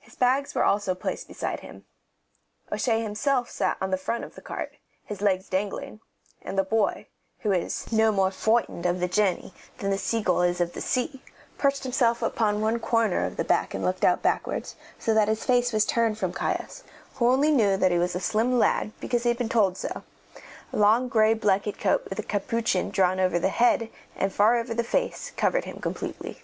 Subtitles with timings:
[0.00, 1.84] His bags also were placed beside him.
[2.72, 6.00] O'Shea himself sat on the front of the cart, his legs dangling,
[6.40, 7.06] and the boy,
[7.40, 10.80] who was "no more froightened of the journey than a sea gull is of the
[10.80, 11.22] sea,"
[11.58, 15.44] perched himself upon one corner of the back and looked out backwards, so that his
[15.44, 16.82] face was turned from Caius,
[17.16, 20.02] who only knew that he was a slim lad because he had been told so;
[20.72, 24.82] a long gray blanket coat with capuchin drawn over the head and far over the
[24.82, 26.42] face covered him completely.